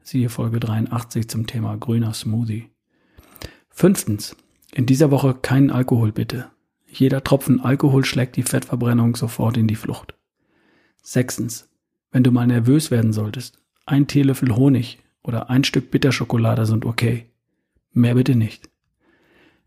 Siehe 0.01 0.29
Folge 0.29 0.60
83 0.60 1.27
zum 1.27 1.46
Thema 1.46 1.77
grüner 1.77 2.13
Smoothie. 2.13 2.70
Fünftens. 3.70 4.36
In 4.74 4.86
dieser 4.86 5.12
Woche 5.12 5.36
keinen 5.36 5.70
Alkohol 5.70 6.12
bitte. 6.12 6.50
Jeder 6.88 7.24
Tropfen 7.24 7.60
Alkohol 7.60 8.03
schlägt 8.03 8.36
die 8.36 8.43
Fettverbrennung 8.43 9.15
sofort 9.15 9.58
in 9.58 9.67
die 9.67 9.75
Flucht. 9.75 10.15
Sechstens. 11.03 11.70
Wenn 12.12 12.24
du 12.24 12.32
mal 12.32 12.46
nervös 12.46 12.91
werden 12.91 13.13
solltest, 13.13 13.60
ein 13.86 14.08
Teelöffel 14.08 14.56
Honig 14.56 15.00
oder 15.24 15.50
ein 15.50 15.63
Stück 15.63 15.91
Bitterschokolade 15.91 16.65
sind 16.65 16.86
okay. 16.86 17.27
Mehr 17.94 18.15
bitte 18.15 18.36
nicht. 18.36 18.70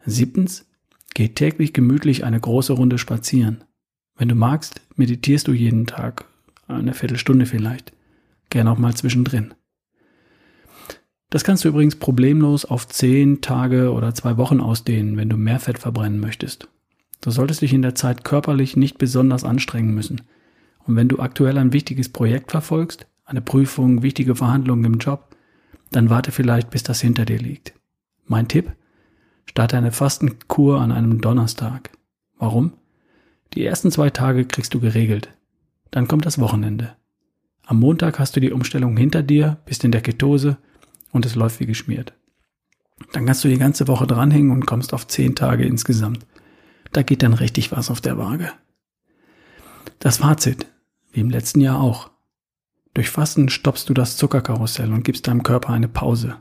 Siebtens. 0.04 0.66
Geh 1.14 1.28
täglich 1.28 1.72
gemütlich 1.72 2.24
eine 2.24 2.40
große 2.40 2.72
Runde 2.72 2.98
spazieren. 2.98 3.64
Wenn 4.16 4.28
du 4.28 4.34
magst, 4.34 4.80
meditierst 4.96 5.48
du 5.48 5.52
jeden 5.52 5.86
Tag, 5.86 6.26
eine 6.66 6.92
Viertelstunde 6.92 7.46
vielleicht, 7.46 7.92
gern 8.50 8.68
auch 8.68 8.78
mal 8.78 8.94
zwischendrin. 8.94 9.54
Das 11.30 11.44
kannst 11.44 11.64
du 11.64 11.68
übrigens 11.68 11.96
problemlos 11.96 12.64
auf 12.64 12.88
zehn 12.88 13.40
Tage 13.40 13.92
oder 13.92 14.14
zwei 14.14 14.36
Wochen 14.36 14.60
ausdehnen, 14.60 15.16
wenn 15.16 15.28
du 15.28 15.36
mehr 15.36 15.60
Fett 15.60 15.78
verbrennen 15.78 16.20
möchtest. 16.20 16.68
Du 17.20 17.30
solltest 17.30 17.62
dich 17.62 17.72
in 17.72 17.82
der 17.82 17.94
Zeit 17.94 18.24
körperlich 18.24 18.76
nicht 18.76 18.98
besonders 18.98 19.44
anstrengen 19.44 19.94
müssen 19.94 20.20
Und 20.86 20.96
wenn 20.96 21.08
du 21.08 21.18
aktuell 21.18 21.58
ein 21.58 21.72
wichtiges 21.72 22.08
Projekt 22.08 22.50
verfolgst, 22.50 23.06
eine 23.24 23.40
Prüfung, 23.40 24.02
wichtige 24.02 24.34
Verhandlungen 24.34 24.84
im 24.84 24.98
Job, 24.98 25.34
dann 25.90 26.10
warte 26.10 26.32
vielleicht, 26.32 26.70
bis 26.70 26.82
das 26.82 27.00
hinter 27.00 27.24
dir 27.24 27.38
liegt. 27.38 27.74
Mein 28.26 28.48
Tipp? 28.48 28.72
Starte 29.46 29.76
eine 29.76 29.92
Fastenkur 29.92 30.80
an 30.80 30.92
einem 30.92 31.20
Donnerstag. 31.20 31.90
Warum? 32.38 32.72
Die 33.54 33.64
ersten 33.64 33.90
zwei 33.90 34.10
Tage 34.10 34.44
kriegst 34.44 34.74
du 34.74 34.80
geregelt. 34.80 35.32
Dann 35.90 36.08
kommt 36.08 36.26
das 36.26 36.40
Wochenende. 36.40 36.96
Am 37.64 37.78
Montag 37.78 38.18
hast 38.18 38.36
du 38.36 38.40
die 38.40 38.52
Umstellung 38.52 38.96
hinter 38.96 39.22
dir, 39.22 39.58
bist 39.64 39.84
in 39.84 39.92
der 39.92 40.00
Ketose 40.02 40.58
und 41.12 41.24
es 41.24 41.34
läuft 41.34 41.60
wie 41.60 41.66
geschmiert. 41.66 42.12
Dann 43.12 43.26
kannst 43.26 43.44
du 43.44 43.48
die 43.48 43.58
ganze 43.58 43.88
Woche 43.88 44.06
dranhängen 44.06 44.50
und 44.50 44.66
kommst 44.66 44.92
auf 44.92 45.06
zehn 45.06 45.34
Tage 45.34 45.64
insgesamt. 45.64 46.26
Da 46.92 47.02
geht 47.02 47.22
dann 47.22 47.34
richtig 47.34 47.72
was 47.72 47.90
auf 47.90 48.00
der 48.00 48.18
Waage. 48.18 48.50
Das 49.98 50.18
Fazit, 50.18 50.66
wie 51.14 51.20
im 51.20 51.30
letzten 51.30 51.60
Jahr 51.60 51.80
auch. 51.80 52.10
Durch 52.92 53.08
Fasten 53.08 53.48
stoppst 53.48 53.88
du 53.88 53.94
das 53.94 54.16
Zuckerkarussell 54.16 54.92
und 54.92 55.04
gibst 55.04 55.26
deinem 55.26 55.42
Körper 55.42 55.70
eine 55.72 55.88
Pause. 55.88 56.36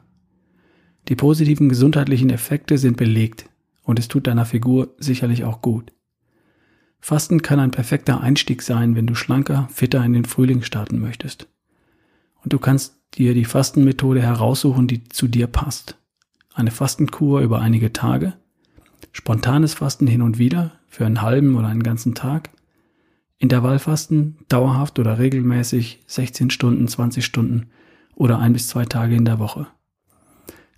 Die 1.07 1.15
positiven 1.15 1.69
gesundheitlichen 1.69 2.29
Effekte 2.29 2.77
sind 2.77 2.97
belegt 2.97 3.49
und 3.83 3.99
es 3.99 4.07
tut 4.07 4.27
deiner 4.27 4.45
Figur 4.45 4.95
sicherlich 4.97 5.43
auch 5.43 5.61
gut. 5.61 5.91
Fasten 6.99 7.41
kann 7.41 7.59
ein 7.59 7.71
perfekter 7.71 8.21
Einstieg 8.21 8.61
sein, 8.61 8.95
wenn 8.95 9.07
du 9.07 9.15
schlanker, 9.15 9.67
fitter 9.71 10.03
in 10.03 10.13
den 10.13 10.25
Frühling 10.25 10.63
starten 10.63 10.99
möchtest. 10.99 11.47
Und 12.43 12.53
du 12.53 12.59
kannst 12.59 12.95
dir 13.15 13.33
die 13.33 13.45
Fastenmethode 13.45 14.21
heraussuchen, 14.21 14.87
die 14.87 15.03
zu 15.09 15.27
dir 15.27 15.47
passt. 15.47 15.97
Eine 16.53 16.71
Fastenkur 16.71 17.41
über 17.41 17.59
einige 17.59 17.91
Tage, 17.93 18.33
spontanes 19.11 19.73
Fasten 19.73 20.07
hin 20.07 20.21
und 20.21 20.37
wieder 20.37 20.79
für 20.87 21.05
einen 21.05 21.21
halben 21.21 21.55
oder 21.55 21.67
einen 21.67 21.83
ganzen 21.83 22.15
Tag, 22.15 22.49
Intervallfasten 23.43 24.37
dauerhaft 24.47 24.99
oder 24.99 25.19
regelmäßig 25.19 25.99
16 26.07 26.49
Stunden, 26.49 26.87
20 26.87 27.25
Stunden 27.25 27.67
oder 28.15 28.39
ein 28.39 28.53
bis 28.53 28.69
zwei 28.69 28.85
Tage 28.85 29.17
in 29.17 29.25
der 29.25 29.37
Woche. 29.37 29.67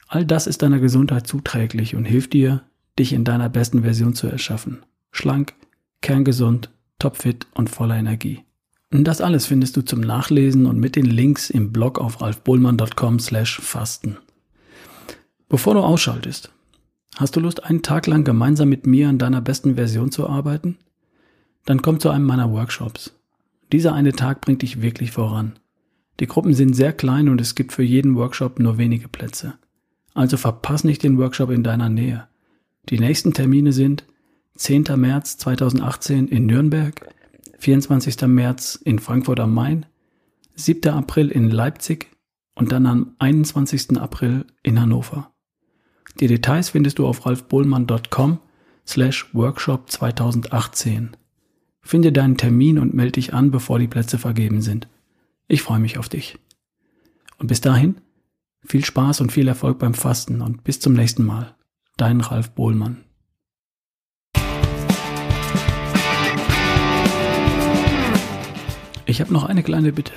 All 0.07 0.25
das 0.25 0.47
ist 0.47 0.63
deiner 0.63 0.79
Gesundheit 0.79 1.27
zuträglich 1.27 1.95
und 1.95 2.05
hilft 2.05 2.33
dir, 2.33 2.63
dich 2.97 3.13
in 3.13 3.23
deiner 3.23 3.49
besten 3.49 3.83
Version 3.83 4.15
zu 4.15 4.25
erschaffen. 4.25 4.79
Schlank, 5.11 5.53
kerngesund, 6.01 6.71
topfit 6.97 7.45
und 7.53 7.69
voller 7.69 7.97
Energie. 7.97 8.43
Und 8.91 9.03
das 9.03 9.21
alles 9.21 9.45
findest 9.45 9.77
du 9.77 9.83
zum 9.83 9.99
Nachlesen 9.99 10.65
und 10.65 10.79
mit 10.79 10.95
den 10.95 11.05
Links 11.05 11.51
im 11.51 11.71
Blog 11.71 11.99
auf 11.99 12.19
ralfbohlmann.com 12.19 13.19
slash 13.19 13.59
fasten. 13.59 14.17
Bevor 15.49 15.75
du 15.75 15.81
ausschaltest, 15.81 16.51
hast 17.15 17.35
du 17.35 17.41
Lust, 17.41 17.63
einen 17.63 17.83
Tag 17.83 18.07
lang 18.07 18.23
gemeinsam 18.23 18.69
mit 18.69 18.87
mir 18.87 19.07
an 19.07 19.19
deiner 19.19 19.41
besten 19.41 19.75
Version 19.75 20.11
zu 20.11 20.27
arbeiten? 20.27 20.79
Dann 21.65 21.81
komm 21.81 21.99
zu 21.99 22.09
einem 22.09 22.25
meiner 22.25 22.51
Workshops. 22.51 23.13
Dieser 23.71 23.93
eine 23.93 24.13
Tag 24.13 24.41
bringt 24.41 24.61
dich 24.61 24.81
wirklich 24.81 25.11
voran. 25.11 25.59
Die 26.19 26.27
Gruppen 26.27 26.53
sind 26.53 26.75
sehr 26.75 26.93
klein 26.93 27.27
und 27.27 27.41
es 27.41 27.55
gibt 27.55 27.73
für 27.73 27.83
jeden 27.83 28.15
Workshop 28.15 28.59
nur 28.59 28.77
wenige 28.77 29.07
Plätze. 29.07 29.55
Also 30.13 30.37
verpass 30.37 30.83
nicht 30.83 31.03
den 31.03 31.17
Workshop 31.17 31.49
in 31.49 31.63
deiner 31.63 31.89
Nähe. 31.89 32.27
Die 32.89 32.99
nächsten 32.99 33.33
Termine 33.33 33.73
sind 33.73 34.05
10. 34.55 34.85
März 34.95 35.37
2018 35.37 36.27
in 36.29 36.45
Nürnberg, 36.45 37.09
24. 37.59 38.21
März 38.27 38.79
in 38.81 38.99
Frankfurt 38.99 39.39
am 39.39 39.53
Main, 39.53 39.85
7. 40.55 40.93
April 40.93 41.29
in 41.29 41.49
Leipzig 41.49 42.11
und 42.53 42.71
dann 42.71 42.85
am 42.85 43.15
21. 43.19 43.97
April 43.97 44.45
in 44.63 44.79
Hannover. 44.79 45.31
Die 46.21 46.27
Details 46.27 46.69
findest 46.69 46.99
du 46.99 47.07
auf 47.07 47.25
ralfbohlmann.com 47.25 48.39
slash 48.87 49.33
workshop 49.33 49.91
2018. 49.91 51.17
Finde 51.87 52.11
deinen 52.11 52.35
Termin 52.35 52.79
und 52.79 52.95
melde 52.95 53.11
dich 53.11 53.35
an, 53.35 53.51
bevor 53.51 53.77
die 53.77 53.87
Plätze 53.87 54.17
vergeben 54.17 54.63
sind. 54.63 54.87
Ich 55.47 55.61
freue 55.61 55.79
mich 55.79 55.99
auf 55.99 56.09
dich. 56.09 56.39
Und 57.37 57.45
bis 57.45 57.61
dahin, 57.61 57.97
viel 58.65 58.83
Spaß 58.83 59.21
und 59.21 59.31
viel 59.31 59.47
Erfolg 59.47 59.77
beim 59.77 59.93
Fasten 59.93 60.41
und 60.41 60.63
bis 60.63 60.79
zum 60.79 60.93
nächsten 60.93 61.23
Mal. 61.23 61.55
Dein 61.95 62.21
Ralf 62.21 62.49
Bohlmann. 62.49 63.03
Ich 69.05 69.21
habe 69.21 69.31
noch 69.31 69.43
eine 69.43 69.61
kleine 69.61 69.93
Bitte. 69.93 70.13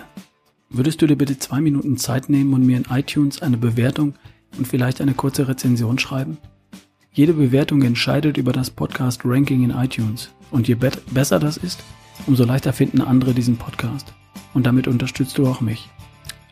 Würdest 0.70 1.02
du 1.02 1.07
dir 1.07 1.16
bitte 1.16 1.38
zwei 1.38 1.61
Minuten 1.61 1.98
Zeit 1.98 2.31
nehmen 2.31 2.54
und 2.54 2.64
mir 2.64 2.78
in 2.78 2.87
iTunes 2.88 3.42
eine 3.42 3.59
Bewertung 3.59 4.14
und 4.57 4.66
vielleicht 4.66 5.02
eine 5.02 5.12
kurze 5.12 5.46
Rezension 5.46 5.98
schreiben? 5.98 6.38
Jede 7.12 7.35
Bewertung 7.35 7.83
entscheidet 7.83 8.38
über 8.38 8.52
das 8.52 8.70
Podcast 8.70 9.20
Ranking 9.26 9.64
in 9.64 9.70
iTunes. 9.70 10.31
Und 10.50 10.68
je 10.68 10.74
besser 10.74 11.38
das 11.38 11.56
ist, 11.56 11.82
umso 12.26 12.44
leichter 12.44 12.72
finden 12.72 13.00
andere 13.00 13.34
diesen 13.34 13.56
Podcast. 13.56 14.12
Und 14.54 14.66
damit 14.66 14.88
unterstützt 14.88 15.38
du 15.38 15.46
auch 15.46 15.61
mich. 15.61 15.88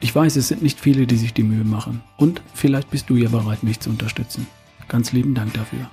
Ich 0.01 0.15
weiß, 0.15 0.37
es 0.37 0.49
sind 0.49 0.63
nicht 0.63 0.79
viele, 0.79 1.07
die 1.07 1.17
sich 1.17 1.33
die 1.33 1.43
Mühe 1.43 1.65
machen. 1.65 2.03
Und 2.17 2.43
vielleicht 2.55 2.91
bist 2.91 3.09
du 3.09 3.17
ja 3.17 3.29
bereit, 3.29 3.63
mich 3.63 3.81
zu 3.81 3.91
unterstützen. 3.91 4.47
Ganz 4.89 5.13
lieben 5.13 5.35
Dank 5.35 5.55
dafür. 5.55 5.91